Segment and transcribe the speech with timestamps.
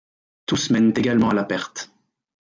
[0.47, 1.91] Tous mènent également à la perte.